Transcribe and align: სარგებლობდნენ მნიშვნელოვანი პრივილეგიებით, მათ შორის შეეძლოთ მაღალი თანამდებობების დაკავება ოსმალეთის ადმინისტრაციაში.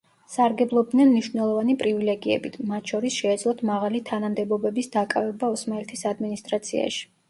სარგებლობდნენ 0.35 1.11
მნიშვნელოვანი 1.11 1.75
პრივილეგიებით, 1.83 2.57
მათ 2.73 2.95
შორის 2.95 3.19
შეეძლოთ 3.21 3.63
მაღალი 3.73 4.05
თანამდებობების 4.11 4.95
დაკავება 5.01 5.55
ოსმალეთის 5.59 6.07
ადმინისტრაციაში. 6.17 7.11